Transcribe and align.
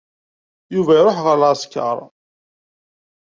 Yuba 0.73 0.91
iruḥ 0.95 1.17
ɣer 1.25 1.35
leɛsker. 1.41 1.97